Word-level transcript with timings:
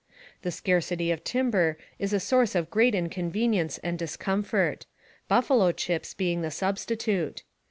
The 0.41 0.49
scarcity 0.49 1.11
of 1.11 1.23
timber 1.23 1.77
is 1.99 2.11
a 2.11 2.19
source 2.19 2.55
of 2.55 2.71
great 2.71 2.95
inconven 2.95 3.53
ience 3.53 3.77
and 3.83 3.99
discomfort, 3.99 4.87
"buffalo 5.27 5.71
chips" 5.71 6.15
being 6.15 6.41
the 6.41 6.49
sub 6.49 6.77
stitute. 6.77 7.43